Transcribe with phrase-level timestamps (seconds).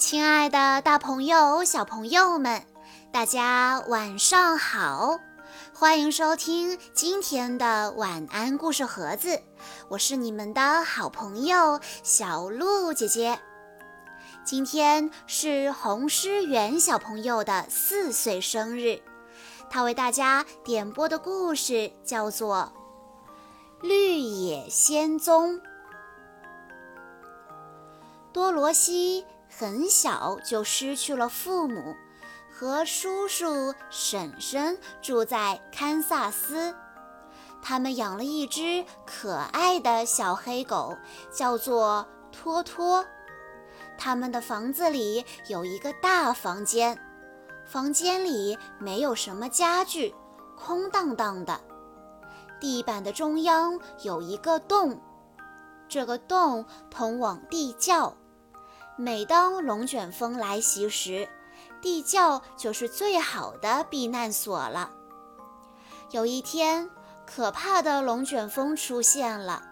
[0.00, 2.62] 亲爱的，大朋友、小朋友们，
[3.12, 5.20] 大家晚上好！
[5.74, 9.42] 欢迎收听今天的晚安故事盒子，
[9.90, 13.38] 我是你们的好朋友小鹿姐姐。
[14.42, 19.02] 今天是红诗源小朋友的四岁生日，
[19.68, 22.72] 他为大家点播的故事叫做
[23.86, 25.56] 《绿野仙踪》。
[28.32, 29.26] 多罗西。
[29.58, 31.96] 很小就失去了父母，
[32.50, 36.74] 和叔叔婶婶住在堪萨斯。
[37.60, 40.96] 他们养了一只可爱的小黑狗，
[41.30, 43.04] 叫做托托。
[43.98, 46.98] 他们的房子里有一个大房间，
[47.66, 50.14] 房间里没有什么家具，
[50.56, 51.60] 空荡荡的。
[52.58, 54.98] 地板的中央有一个洞，
[55.86, 58.16] 这个洞通往地窖。
[59.00, 61.26] 每当龙卷风来袭时，
[61.80, 64.90] 地窖就是最好的避难所了。
[66.10, 66.90] 有一天，
[67.26, 69.62] 可怕的龙卷风出现了，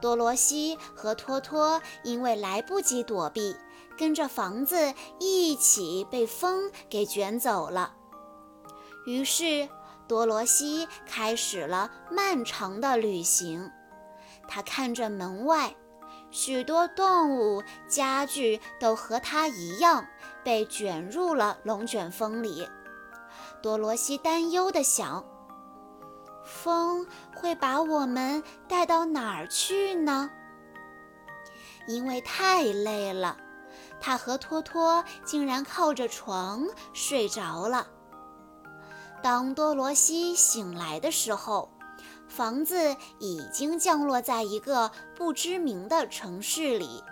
[0.00, 3.54] 多罗西和托托因为来不及躲避，
[3.96, 7.94] 跟着房子一起被风给卷走了。
[9.06, 9.68] 于是，
[10.08, 13.70] 多罗西开始了漫长的旅行。
[14.48, 15.76] 他看着门外。
[16.30, 20.06] 许多动物、家具都和它一样
[20.44, 22.68] 被卷入了龙卷风里。
[23.62, 25.24] 多罗西担忧地想
[26.44, 30.30] ：“风会把我们带到哪儿去呢？”
[31.88, 33.36] 因为太累了，
[34.00, 37.86] 他和托托竟然靠着床睡着了。
[39.22, 41.70] 当多罗西醒来的时候，
[42.28, 47.02] 房子已经降落在一个不知名的城市里，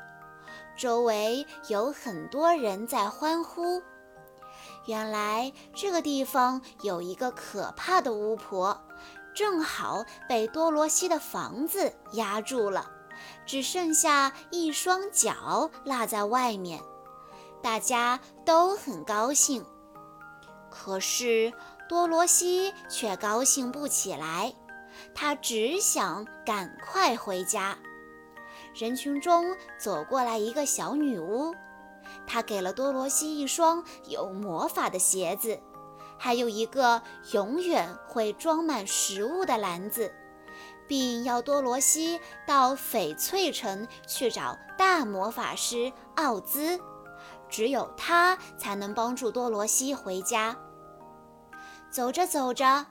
[0.76, 3.82] 周围有很多人在欢呼。
[4.86, 8.80] 原来这个地方有一个可怕的巫婆，
[9.34, 12.88] 正好被多罗西的房子压住了，
[13.44, 16.80] 只剩下一双脚落在外面。
[17.62, 19.64] 大家都很高兴，
[20.70, 21.52] 可是
[21.88, 24.54] 多罗西却高兴不起来。
[25.18, 27.76] 他只想赶快回家。
[28.74, 31.54] 人群中走过来一个小女巫，
[32.26, 35.58] 她给了多罗西一双有魔法的鞋子，
[36.18, 37.00] 还有一个
[37.32, 40.12] 永远会装满食物的篮子，
[40.86, 46.78] 并要多罗西到翡翠城去找大魔法师奥兹，
[47.48, 50.54] 只有他才能帮助多罗西回家。
[51.90, 52.84] 走着走着。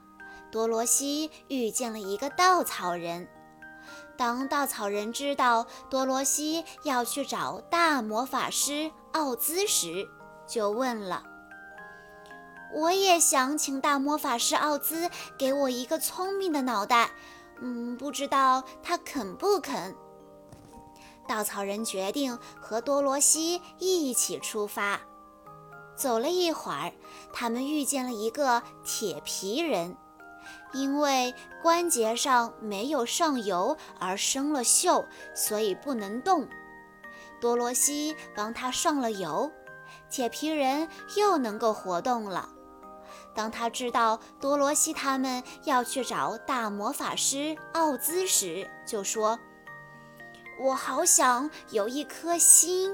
[0.56, 3.28] 多罗西遇见了一个稻草人。
[4.16, 10.08] 当稻草人知道多罗西要去找大魔法师奥兹时，
[10.48, 11.24] 就问了
[12.74, 17.12] ：“我也想请大魔法师奥兹给我一个聪明的脑袋，
[17.60, 19.94] 嗯，不知道他肯不肯？”
[21.28, 25.02] 稻草人决定和多罗西一起出发。
[25.98, 26.94] 走了一会儿，
[27.34, 29.98] 他们遇见了一个铁皮人。
[30.75, 36.46] 因为关节上没有上油而生了锈，所以不能动。
[37.40, 39.50] 多罗西帮他上了油，
[40.09, 42.50] 铁皮人又能够活动了。
[43.34, 49.40] 当他知道多罗西他们要去找大魔法师奥兹时，就说
[50.59, 52.94] ：“我好想有一颗心。”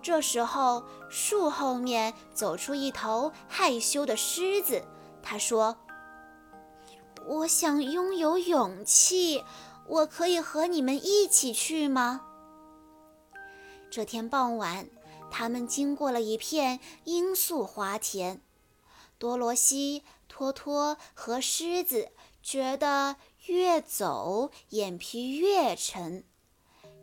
[0.00, 4.80] 这时候，树后面走出一头害羞的狮子。
[5.22, 5.76] 他说
[7.28, 9.44] ：“我想拥有勇气，
[9.86, 12.22] 我可以和你们一起去吗？”
[13.92, 14.88] 这天傍晚，
[15.30, 18.40] 他们经过了一片罂粟花田。
[19.18, 22.08] 多罗西、托托和狮子
[22.42, 23.16] 觉得
[23.46, 26.24] 越走眼皮越沉，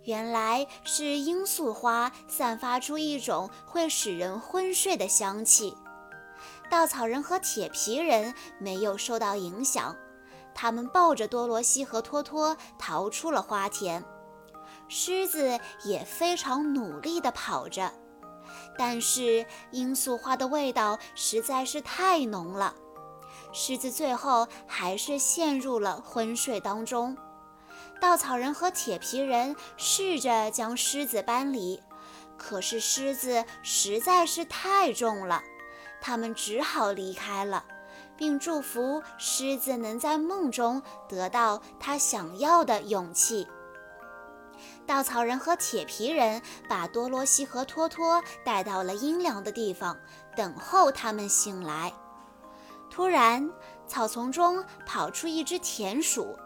[0.05, 5.75] 原来是罂粟花散发出一种会使人昏睡的香气。
[6.67, 9.95] 稻草人和铁皮人没有受到影响，
[10.55, 14.03] 他们抱着多罗西和托托逃出了花田。
[14.87, 17.91] 狮子也非常努力地跑着，
[18.77, 22.73] 但是罂粟花的味道实在是太浓了，
[23.51, 27.17] 狮子最后还是陷入了昏睡当中。
[27.99, 31.81] 稻草人和铁皮人试着将狮子搬离，
[32.37, 35.41] 可是狮子实在是太重了。
[35.99, 37.65] 他们只好离开了，
[38.17, 43.47] 并祝福狮子能在梦中得到他想要的勇气。
[44.85, 49.97] 稻草人和铁皮人把多罗西和托托带到了阴凉的地方，
[50.35, 51.93] 等候他们醒来。
[52.89, 53.51] 突然，
[53.87, 56.37] 草丛中跑出一只田鼠，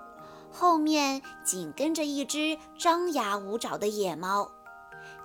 [0.51, 4.50] 后面紧跟着一只张牙舞爪的野猫。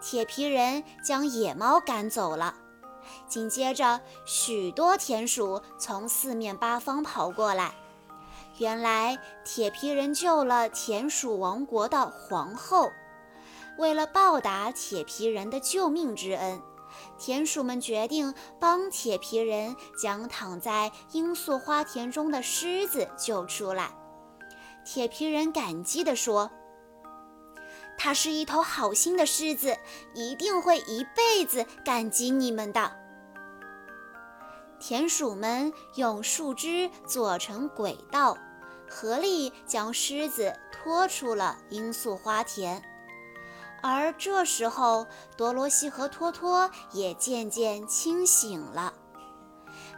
[0.01, 2.55] 铁皮人将野猫赶走了，
[3.35, 7.75] 紧接着许多田鼠从四面八方跑过来。
[8.59, 12.93] 原来，铁皮人救了田鼠王国的皇后。
[13.77, 16.63] 为了报答铁皮人的救命之恩，
[17.19, 23.91] 田鼠们决定帮铁皮人将躺在罂粟花田中的狮子救出来。
[24.85, 26.53] 铁皮人感激地说
[27.99, 29.77] ：“它是一头好心的狮子，
[30.15, 32.99] 一定会一辈子感激你们的。”
[34.87, 38.37] 田鼠们用树枝做成轨道，
[38.87, 42.83] 合力将狮子拖出了罂粟花田。
[43.81, 45.07] 而这时候，
[45.39, 48.93] 多罗西和托托也渐渐清醒了。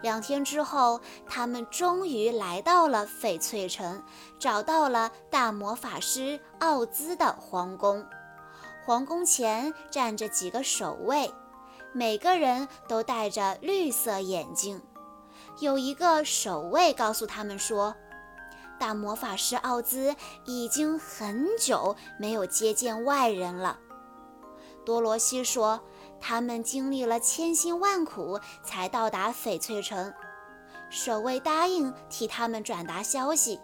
[0.03, 4.05] 两天之后，他们终于来到了翡翠城，
[4.39, 8.07] 找到了大魔法师奥兹的皇宫。
[8.85, 11.35] 皇宫前站着几个守卫，
[11.93, 14.81] 每个人都戴着绿色眼镜。
[15.61, 17.95] 有一个守卫告诉他们说。
[18.79, 23.79] 大魔法师奥兹已经很久没有接见外人了。
[24.85, 25.81] 多罗西说
[26.21, 30.13] ：“他们经历了千辛万苦才到达翡翠城。”
[30.89, 33.59] 守卫答应替他们转达消息，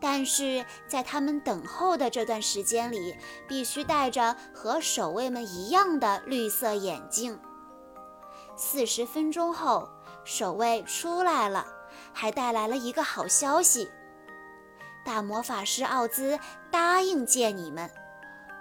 [0.00, 3.14] 但是在他们等候的这段时间里，
[3.46, 7.38] 必须戴着和守卫们一样的绿色眼镜。
[8.56, 9.88] 四十分钟后，
[10.24, 11.66] 守卫出来了，
[12.12, 13.90] 还带来了一个好消息。
[15.04, 16.38] 大魔法师奥兹
[16.70, 17.90] 答应见你们，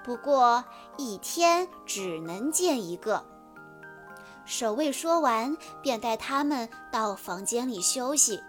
[0.03, 0.63] 不过
[0.97, 3.25] 一天只能见一个。
[4.45, 8.41] 守卫说完，便带他们到房间里休息。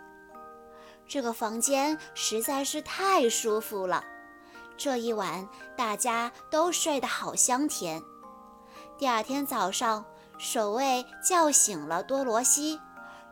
[1.11, 4.05] 这个房间实在是太舒服了，
[4.77, 8.01] 这一晚大家都睡得好香甜。
[8.97, 10.05] 第二天早上，
[10.39, 12.79] 守卫叫醒了多罗西，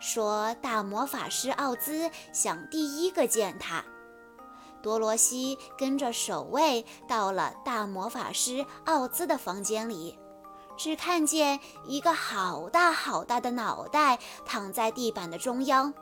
[0.01, 3.85] 说大魔法师奥兹想第一个见他。
[4.83, 10.19] 多罗西跟着守卫到了大魔法师奥兹的房间里，
[10.77, 15.95] 只看见一个好大好大的脑袋躺在地板的中央。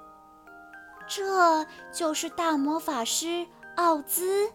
[1.08, 4.50] 这就是大魔法师奥兹。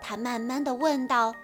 [0.00, 1.34] 他慢慢的问道：“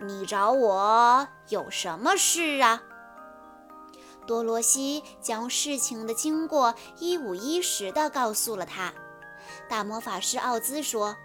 [0.00, 2.82] 你找我有什么事啊？”
[4.26, 8.92] 多罗西将事情的经过一五一十的告诉了他。
[9.68, 11.16] 大魔法师奥兹说：“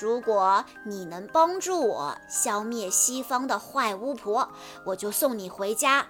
[0.00, 4.50] 如果你能帮助我消灭西方的坏巫婆，
[4.86, 6.06] 我就送你回家。”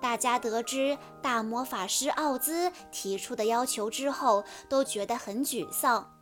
[0.00, 6.14] 大家得知大魔法师奥兹提出的要求之后，都觉得很沮丧，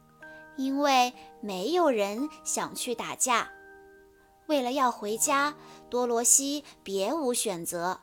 [0.56, 3.50] 因为没有人想去打架。
[4.46, 5.54] 为了要回家，
[5.90, 8.00] 多罗西别无选择。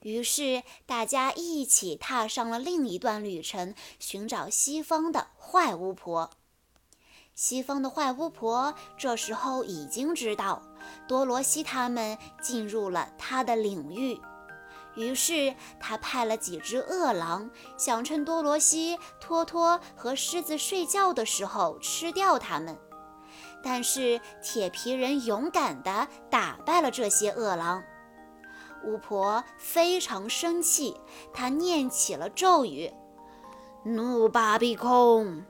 [0.00, 6.30] 于是，大家一起踏上了另一段旅程，寻找西方的坏巫婆。
[7.34, 10.62] 西方的坏巫婆这时候已经知道
[11.06, 14.18] 多罗西他们进入了他的领域，
[14.96, 22.76] 于是他派了几只恶狼，想趁多罗西、托托和狮子睡觉的时候吃掉他们。
[23.62, 27.82] 但是铁皮人勇敢地打败了这些恶狼。
[28.84, 30.96] 巫婆非常生气，
[31.32, 32.92] 她念起了咒语
[33.84, 35.44] ：“怒巴比空。”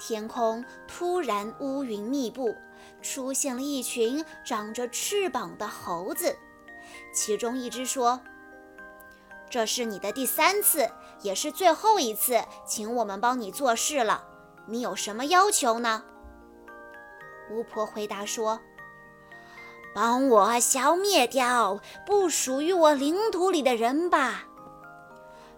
[0.00, 2.54] 天空突然乌云密布，
[3.00, 6.36] 出现了一群长着翅膀的猴子。
[7.12, 8.20] 其中一只说
[9.50, 10.90] ：“这是你的第三次，
[11.22, 14.24] 也是最后一次，请我们帮你做事了。
[14.66, 16.02] 你有什么要求呢？”
[17.50, 18.60] 巫婆回答说。
[19.92, 24.44] 帮我消灭掉不属于我领土里的人吧！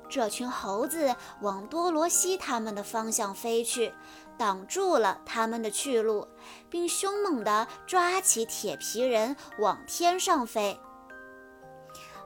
[0.08, 3.92] 这群猴子往多罗西他们的方向飞去，
[4.38, 6.26] 挡住了他们的去路，
[6.70, 10.80] 并凶猛地抓起铁皮人往天上飞。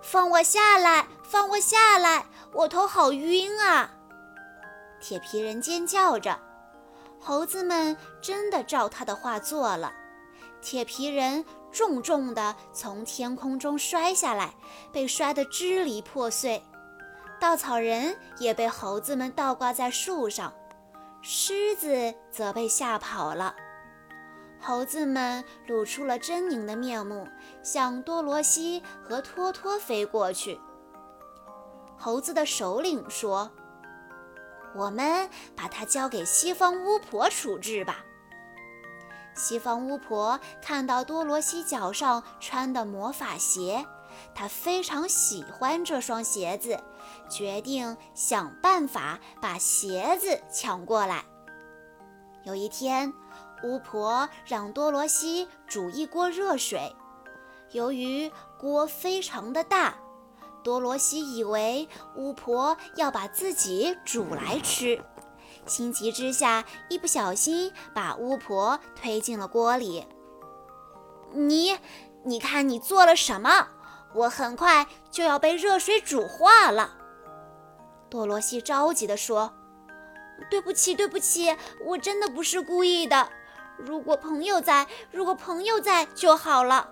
[0.08, 1.04] 放我下来！
[1.24, 2.24] 放我下来！
[2.52, 3.90] 我头好晕啊！
[5.00, 6.38] 铁皮人尖叫着。
[7.20, 9.92] 猴子们真的照他的话做了。
[10.62, 11.44] 铁皮人。
[11.72, 14.54] 重重地从天空中摔下来，
[14.94, 16.62] 被摔得支离破碎。
[17.38, 20.50] 稻草人也被猴子们倒挂在树上，
[21.20, 23.54] 狮子则被吓跑了。
[24.60, 27.28] 猴子们露出了狰狞的面目，
[27.62, 30.60] 向多罗西和托托飞过去。
[31.96, 33.50] 猴子的首领说
[34.74, 38.04] ：“我们把它交给西方巫婆处置吧。”
[39.36, 43.86] 西方巫婆看到多罗西脚上穿的魔法鞋，
[44.34, 46.82] 她非常喜欢这双鞋子，
[47.28, 51.24] 决定想办法把鞋子抢过来。
[52.42, 53.12] 有一天。
[53.62, 56.94] 巫婆让多罗西煮一锅热水，
[57.72, 59.94] 由于锅非常的大，
[60.62, 65.02] 多罗西以为巫婆要把自己煮来吃，
[65.66, 70.06] 心急之下一不小心把巫婆推进了锅里。
[71.32, 71.78] 你，
[72.24, 73.68] 你看你做了什么？
[74.14, 76.96] 我很快就要被热水煮化了。
[78.08, 79.52] 多罗西着急地说
[80.48, 83.28] ：“对不起，对不起，我真的不是故意的。”
[83.78, 86.88] 如果朋友在，如果朋友在就好了。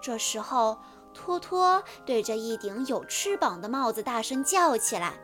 [0.00, 0.78] 这时候，
[1.12, 5.14] 托托对着一顶有翅膀的帽子大声叫起来。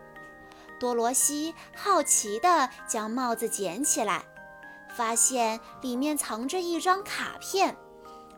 [0.80, 4.24] 多罗西好奇地将帽子捡起来，
[4.96, 7.76] 发现里面藏着一张卡片，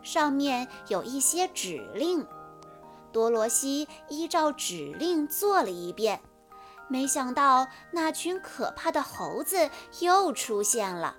[0.03, 2.27] 上面有一些指令。
[3.11, 6.21] 多罗西依照指令做了一遍，
[6.89, 11.17] 没想到那群可怕的猴子又出现了。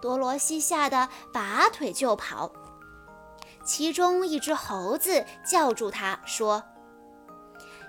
[0.00, 2.50] 多罗西吓得拔腿就跑，
[3.64, 6.62] 其中一只猴子叫住他说：“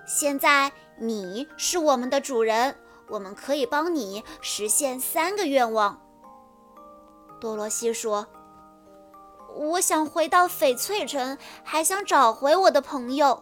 [0.05, 2.77] 现在你是我们的主人，
[3.07, 6.01] 我们可以帮你实现三个愿望。”
[7.39, 8.27] 多罗西说
[9.55, 13.41] ：“我想回到翡翠城，还想找回我的朋友。”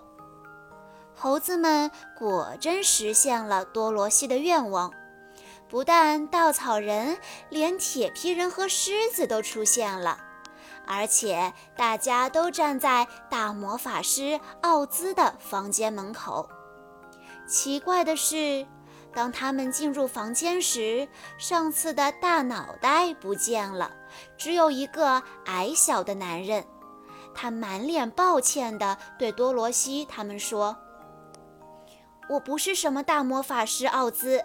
[1.16, 4.94] 猴子们果真实现了多罗西的愿望。
[5.70, 7.16] 不但稻草人，
[7.50, 10.18] 连铁皮人和狮子都出现了，
[10.88, 16.50] 而且大家都站在大魔法师奥兹的房间门口。
[17.48, 18.66] 奇怪的是，
[19.14, 21.08] 当他们进入房间时，
[21.38, 23.92] 上次的大脑袋不见了，
[24.40, 26.66] 只有一个矮小的男人。
[27.36, 30.76] 他满脸抱歉地对多罗西他们说
[32.28, 34.44] ：“我不是什么大魔法师奥兹。”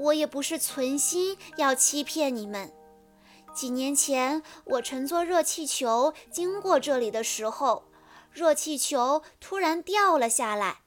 [0.00, 2.72] 我也不是存心要欺骗你们。
[3.54, 7.84] 几年前，我乘坐热气球经过这里的时候，
[8.32, 10.78] 热气球突然掉了下来。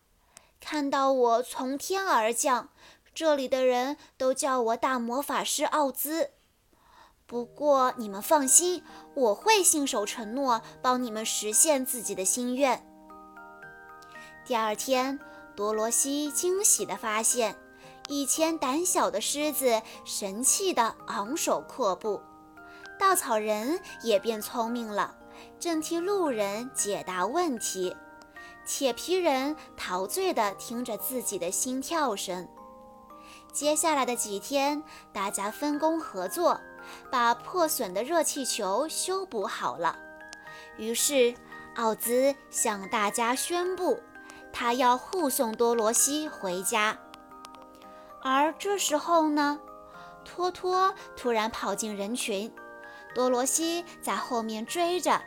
[0.59, 2.69] 看到我从天而降，
[3.13, 6.31] 这里的人都叫我大魔法师奥兹。
[7.25, 12.85] 不过你们放心，我会信守承诺，帮你们实现自己的心愿。
[14.45, 15.19] 第二天，
[15.55, 17.62] 多罗西惊喜地发现。
[18.09, 22.21] 以前胆小的狮子神气地昂首阔步，
[22.99, 25.15] 稻草人也变聪明了，
[25.59, 27.95] 正替路人解答问题。
[28.65, 32.47] 铁皮人陶醉地听着自己的心跳声。
[33.51, 36.59] 接下来的几天，大家分工合作，
[37.11, 39.97] 把破损的热气球修补好了。
[40.77, 41.33] 于是，
[41.75, 43.99] 奥兹向大家宣布，
[44.51, 46.97] 他要护送多罗西回家。
[48.23, 49.59] 而这时候呢，
[50.23, 52.51] 托托突然跑进人群，
[53.13, 55.21] 多罗西在后面追着。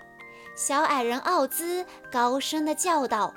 [0.56, 3.34] 小矮人奥兹高声地叫道：“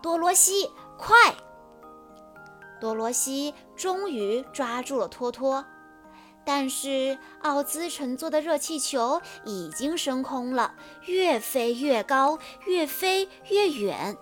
[0.00, 1.16] 多罗西，快！”
[2.80, 5.64] 多罗西终于抓住了托托，
[6.44, 10.74] 但是奥兹乘坐的热气球已经升空了，
[11.06, 14.16] 越飞越高，越飞越远。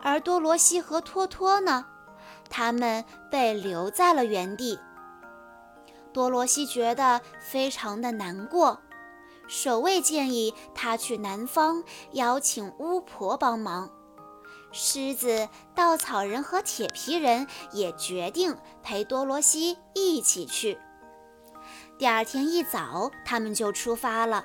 [0.00, 1.86] 而多罗西和托托呢？
[2.52, 4.78] 他们被留在了原地。
[6.12, 8.78] 多罗西觉得非常的难过。
[9.48, 11.82] 守卫建议他去南方
[12.12, 13.90] 邀请巫婆帮忙。
[14.70, 20.78] 狮子、稻草人和铁皮人也决定陪多罗西一起去。
[21.98, 24.44] 第二天一早，他们就出发了。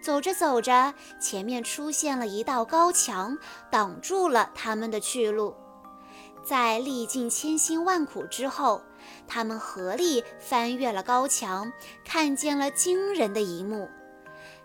[0.00, 3.38] 走着走着，前面出现了一道高墙，
[3.70, 5.54] 挡住了他们的去路。
[6.44, 8.82] 在历尽千辛万苦之后，
[9.26, 11.72] 他们合力翻越了高墙，
[12.04, 13.88] 看见了惊人的一幕。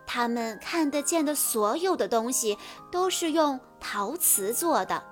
[0.06, 2.58] 他们看得见的所有的东西
[2.92, 5.04] 都是用陶瓷做的。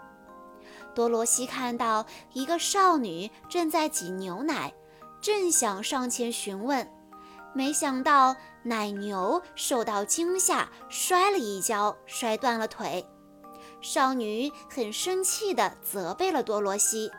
[0.94, 4.74] 多罗西看到一个少女正在挤牛奶，
[5.22, 6.92] 正想上前询问，
[7.54, 13.06] 没想到奶牛受到惊吓，摔了一跤，摔断了腿。
[13.82, 17.12] 少女很生气地责备了多罗西：“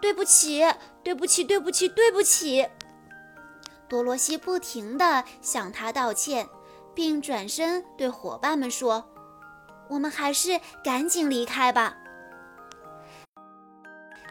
[0.00, 0.64] 对不起，
[1.02, 2.66] 对不起，对不起，对不起。”
[3.88, 6.48] 多罗西不停地向他道歉，
[6.94, 9.08] 并转身对伙伴们说
[9.88, 11.96] ：“我们还是赶紧离开吧。”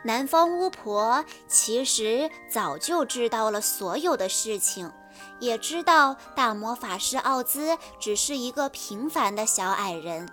[0.03, 4.91] 南方巫婆其实早就知道了所有的事情，
[5.39, 10.29] 也知道大魔法师奥兹只是一个平凡的小矮人，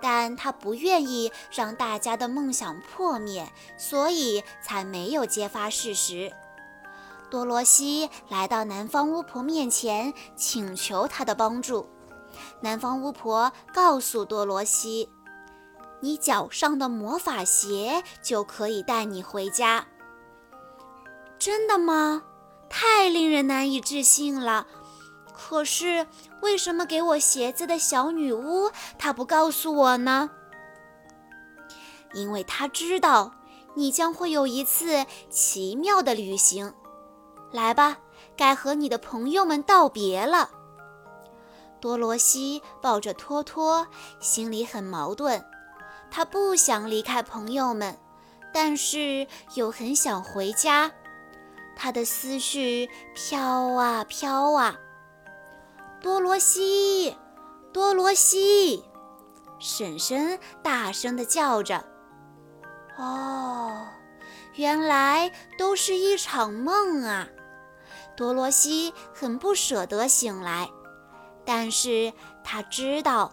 [0.00, 6.32] 但她不愿意让大家的梦想破灭，所以才没有揭发事实。
[7.30, 11.88] 多罗西来到南方巫婆面前，请求她的帮助。
[12.60, 15.10] 南方巫婆告诉多罗西。
[16.00, 19.86] 你脚上的魔法鞋就可以带你回家。
[21.38, 22.22] 真的吗？
[22.70, 24.66] 太令人难以置信了。
[25.40, 26.04] 可是
[26.42, 30.30] 为什么给我鞋子的小女巫她不告诉我呢？
[32.12, 33.32] 因为她知道
[33.74, 36.74] 你将会有一次奇妙的旅行。
[37.52, 37.98] 来吧，
[38.36, 40.50] 该和你的朋友们道别了。
[41.80, 43.86] 多罗西抱着托托，
[44.18, 45.42] 心里很矛盾。
[46.10, 47.96] 他不想离开朋友们，
[48.52, 50.90] 但是又很想回家。
[51.76, 54.76] 他的思绪飘啊飘啊。
[56.00, 57.16] 多罗西，
[57.72, 58.84] 多罗西，
[59.58, 61.84] 婶婶大声地叫着。
[62.96, 63.86] 哦，
[64.54, 67.28] 原来都是一场梦啊！
[68.16, 70.68] 多罗西很不舍得醒来，
[71.44, 72.12] 但是
[72.44, 73.32] 他知道。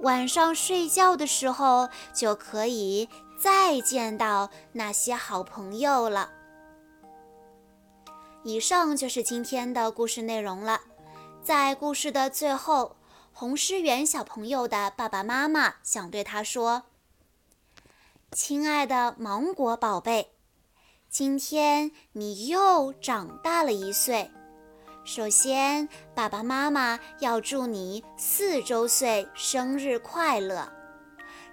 [0.00, 3.08] 晚上睡觉的时候，就可以
[3.42, 6.30] 再见到那些好朋友了。
[8.44, 10.80] 以上就是今天的故事内容了。
[11.48, 12.96] 在故事的最后，
[13.32, 16.82] 红诗媛小朋友的爸爸妈妈想对他说
[18.32, 20.32] ：“亲爱的芒果宝贝，
[21.08, 24.30] 今天你又长大了一岁。”
[25.06, 30.70] 首先，爸爸妈妈要祝你四周岁生日快乐！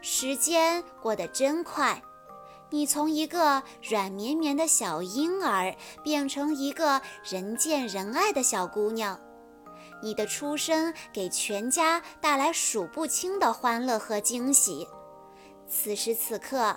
[0.02, 2.04] 时间过得真快，
[2.70, 9.18] 你从一个软绵绵的小婴儿变成一个人见人爱的小姑娘。
[10.02, 14.88] 你的出生给全家带来数不清的欢乐和惊喜。
[15.68, 16.76] 此时此刻，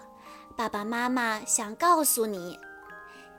[0.56, 2.58] 爸爸妈妈想告诉你。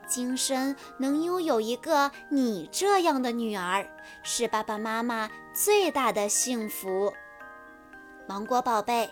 [0.06, 3.88] 今生能拥有一个你这样的女儿，
[4.24, 7.12] 是爸爸妈妈最大的幸福。
[8.28, 9.08] 芒果宝贝，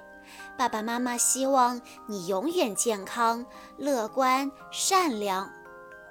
[0.57, 5.48] 爸爸妈妈希望你永远健康、乐观、善良，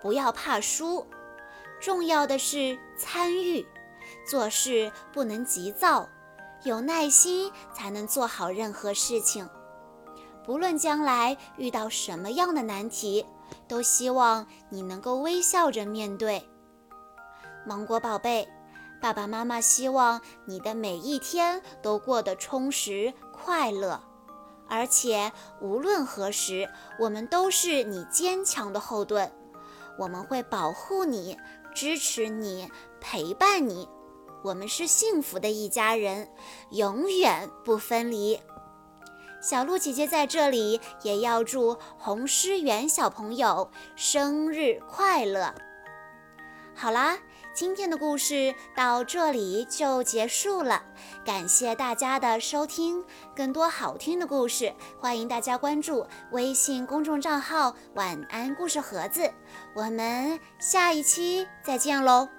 [0.02, 1.06] 不要怕输。
[1.82, 3.68] 重要的是参与，
[4.28, 6.08] 做事不能急躁，
[6.64, 9.50] 有耐心才能做好任何事情。
[10.46, 13.26] 不论将来遇到什么样的难题。
[13.66, 16.50] 都希望你能够微笑着面对，
[17.66, 18.46] 芒果宝贝。
[19.00, 24.02] 爸爸妈妈希望你的每一天都过得充实快乐，
[24.68, 29.32] 而且无论何时，我们都是你坚强的后盾。
[29.98, 31.38] 我们会保护你，
[31.74, 33.88] 支持你，陪伴你。
[34.48, 36.30] 我们是幸福的一家人，
[36.70, 38.40] 永远不分离。
[39.42, 45.54] 小鹿姐姐在这里也要祝红诗园小朋友生日快乐。
[46.74, 47.18] 好啦，
[47.54, 50.82] 今天的故事到这里就结束了，
[51.26, 53.04] 感谢大家的收听。
[53.36, 59.30] 更多好听的故事，欢迎大家关注微信公众账号“晚安故事盒子”。
[59.76, 62.37] 我们下一期再见喽！